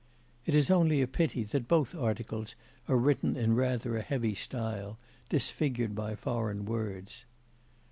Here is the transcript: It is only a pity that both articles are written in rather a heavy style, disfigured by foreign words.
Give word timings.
It 0.47 0.55
is 0.55 0.71
only 0.71 1.03
a 1.03 1.07
pity 1.07 1.43
that 1.43 1.67
both 1.67 1.93
articles 1.93 2.55
are 2.87 2.97
written 2.97 3.35
in 3.37 3.53
rather 3.53 3.95
a 3.95 4.01
heavy 4.01 4.33
style, 4.33 4.97
disfigured 5.29 5.93
by 5.93 6.15
foreign 6.15 6.65
words. 6.65 7.25